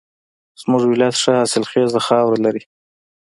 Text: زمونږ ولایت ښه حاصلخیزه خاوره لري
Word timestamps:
زمونږ 0.61 0.83
ولایت 0.87 1.15
ښه 1.21 1.31
حاصلخیزه 1.39 1.99
خاوره 2.07 2.37
لري 2.45 2.63